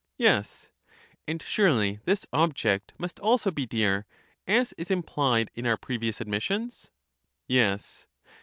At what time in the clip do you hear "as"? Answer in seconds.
4.47-4.73